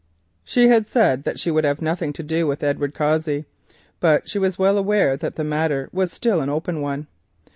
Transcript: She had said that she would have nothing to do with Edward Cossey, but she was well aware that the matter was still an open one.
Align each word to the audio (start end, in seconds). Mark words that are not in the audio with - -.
She 0.43 0.67
had 0.67 0.87
said 0.87 1.25
that 1.25 1.37
she 1.39 1.51
would 1.51 1.63
have 1.63 1.79
nothing 1.79 2.11
to 2.13 2.23
do 2.23 2.47
with 2.47 2.63
Edward 2.63 2.95
Cossey, 2.95 3.45
but 3.99 4.27
she 4.27 4.39
was 4.39 4.57
well 4.57 4.79
aware 4.79 5.15
that 5.15 5.35
the 5.35 5.43
matter 5.43 5.89
was 5.93 6.11
still 6.11 6.41
an 6.41 6.49
open 6.49 6.81
one. 6.81 7.05